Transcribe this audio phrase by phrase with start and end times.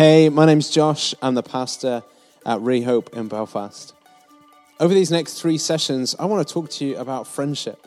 [0.00, 1.14] Hey, my name's Josh.
[1.20, 2.02] I'm the pastor
[2.46, 3.92] at Rehope in Belfast.
[4.80, 7.86] Over these next three sessions, I want to talk to you about friendship.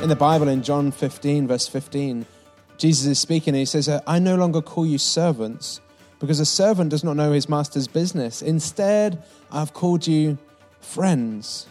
[0.00, 2.24] In the Bible, in John 15, verse 15,
[2.78, 5.82] Jesus is speaking and he says, I no longer call you servants
[6.20, 8.40] because a servant does not know his master's business.
[8.40, 10.38] Instead, I've called you
[10.80, 11.66] friends.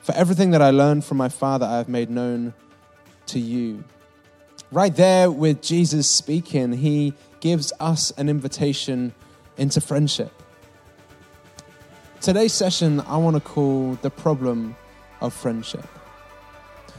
[0.00, 2.52] For everything that I learned from my Father, I have made known
[3.26, 3.84] to you.
[4.72, 9.12] Right there with Jesus speaking, he gives us an invitation
[9.58, 10.32] into friendship.
[12.22, 14.74] Today's session, I want to call the problem
[15.20, 15.86] of friendship.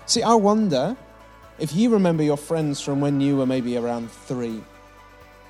[0.05, 0.95] See, I wonder
[1.57, 4.63] if you remember your friends from when you were maybe around three,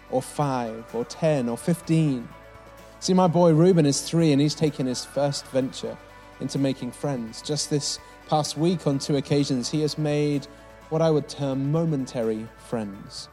[0.10, 2.26] or five, or 10, or 15.
[3.02, 5.98] See, my boy Ruben is three and he's taken his first venture
[6.40, 7.42] into making friends.
[7.42, 10.48] Just this past week, on two occasions, he has made
[10.90, 13.30] what I would term momentary friends.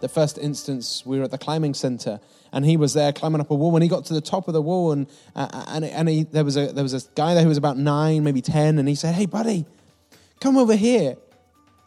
[0.00, 2.18] The first instance, we were at the climbing center,
[2.52, 3.70] and he was there climbing up a wall.
[3.70, 6.44] When he got to the top of the wall, and uh, and, and he, there
[6.44, 8.96] was a there was a guy there who was about nine, maybe ten, and he
[8.96, 9.64] said, "Hey, buddy,
[10.40, 11.16] come over here.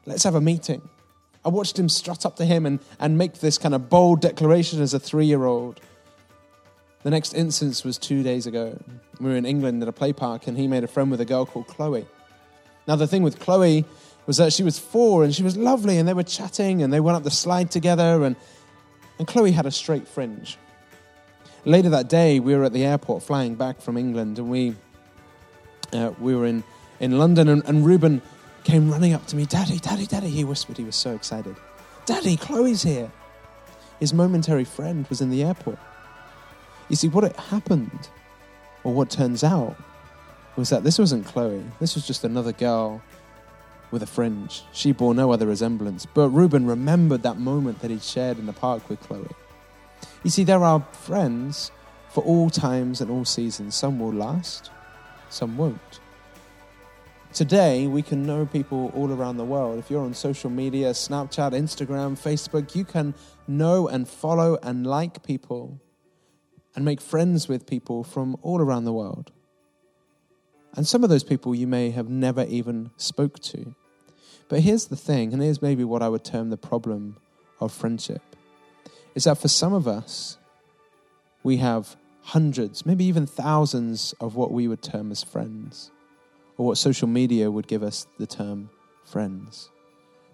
[0.06, 0.82] Let's have a meeting."
[1.44, 4.82] I watched him strut up to him and, and make this kind of bold declaration
[4.82, 5.80] as a three year old.
[7.04, 8.80] The next instance was two days ago.
[9.20, 11.26] We were in England at a play park, and he made a friend with a
[11.26, 12.08] girl called Chloe.
[12.88, 13.86] Now, the thing with Chloe
[14.26, 17.00] was that she was four and she was lovely, and they were chatting and they
[17.00, 18.36] went up the slide together, and,
[19.20, 20.58] and Chloe had a straight fringe.
[21.64, 24.76] Later that day, we were at the airport flying back from England, and we,
[25.94, 26.64] uh, we were in,
[27.00, 28.22] in London, and, and
[28.64, 30.30] came running up to me, Daddy, Daddy, Daddy.
[30.30, 31.56] He whispered, he was so excited.
[32.06, 33.12] Daddy, Chloe's here.
[34.00, 35.80] His momentary friend was in the airport.
[36.90, 38.10] You see, what had happened,
[38.84, 39.76] or what turns out,
[40.56, 41.64] was that this wasn't Chloe.
[41.80, 43.02] This was just another girl
[43.96, 44.64] with a fringe.
[44.74, 46.06] She bore no other resemblance.
[46.06, 49.30] But Reuben remembered that moment that he'd shared in the park with Chloe.
[50.22, 51.72] You see, there are friends
[52.10, 53.74] for all times and all seasons.
[53.74, 54.70] Some will last,
[55.30, 56.02] some won't.
[57.32, 59.80] Today, we can know people all around the world.
[59.80, 63.14] If you're on social media, Snapchat, Instagram, Facebook, you can
[63.48, 65.80] know and follow and like people
[66.76, 69.32] and make friends with people from all around the world.
[70.76, 73.74] And some of those people you may have never even spoke to.
[74.48, 77.18] But here's the thing, and here's maybe what I would term the problem
[77.60, 78.22] of friendship,
[79.16, 80.38] is that for some of us,
[81.44, 85.92] we have hundreds, maybe even thousands of what we would term as friends,
[86.58, 88.70] or what social media would give us the term
[89.04, 89.70] friends.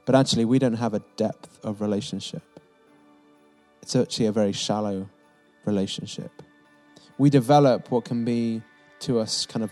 [0.06, 2.44] But actually, we don't have a depth of relationship.
[3.82, 5.10] It's actually a very shallow
[5.66, 6.32] relationship.
[7.18, 8.62] We develop what can be
[9.02, 9.72] to us kind of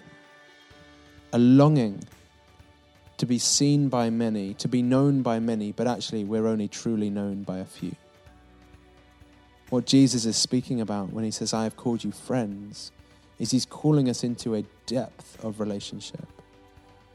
[1.34, 2.04] a longing
[3.20, 7.10] to be seen by many, to be known by many, but actually we're only truly
[7.10, 7.96] known by a few.
[9.70, 12.92] What Jesus is speaking about when he says, I have called you friends,
[13.38, 16.26] is he's calling us into a depth of relationship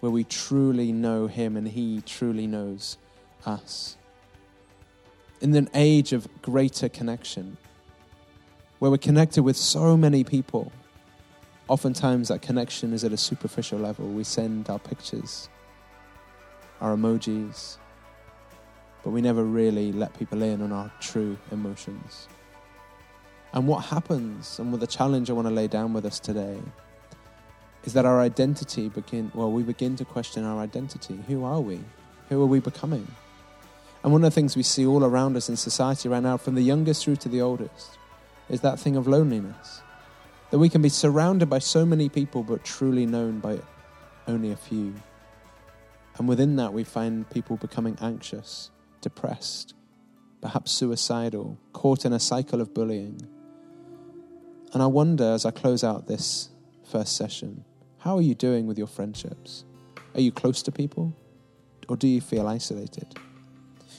[0.00, 2.98] where we truly know him and he truly knows
[3.46, 3.96] us.
[5.40, 7.56] In an age of greater connection,
[8.78, 10.70] where we're connected with so many people,
[11.68, 14.06] oftentimes that connection is at a superficial level.
[14.06, 15.48] We send our pictures,
[16.80, 17.76] our emojis,
[19.02, 22.28] but we never really let people in on our true emotions.
[23.52, 26.58] And what happens, and what the challenge I want to lay down with us today,
[27.84, 31.20] is that our identity begin well, we begin to question our identity.
[31.28, 31.80] Who are we?
[32.30, 33.06] Who are we becoming?
[34.02, 36.54] And one of the things we see all around us in society right now, from
[36.54, 37.98] the youngest through to the oldest,
[38.48, 39.82] is that thing of loneliness.
[40.50, 43.60] That we can be surrounded by so many people, but truly known by
[44.26, 44.94] only a few.
[46.16, 48.70] And within that, we find people becoming anxious,
[49.00, 49.74] depressed,
[50.40, 53.20] perhaps suicidal, caught in a cycle of bullying.
[54.72, 56.50] And I wonder as I close out this
[56.90, 57.64] first session,
[57.98, 59.64] how are you doing with your friendships?
[60.14, 61.16] Are you close to people?
[61.88, 63.14] Or do you feel isolated?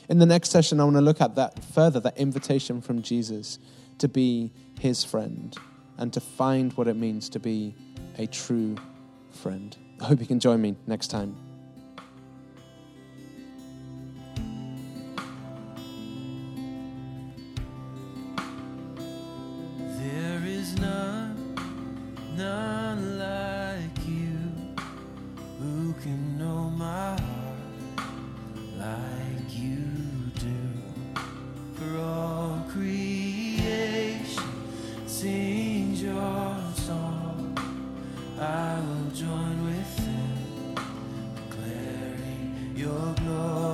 [0.07, 3.59] In the next session, I want to look at that further, that invitation from Jesus
[3.97, 5.55] to be his friend
[5.97, 7.75] and to find what it means to be
[8.17, 8.75] a true
[9.31, 9.75] friend.
[10.01, 11.35] I hope you can join me next time.
[42.85, 43.64] your glory.